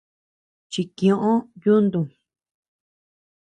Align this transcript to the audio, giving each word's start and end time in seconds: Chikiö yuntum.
Chikiö 0.71 1.15
yuntum. 1.63 2.07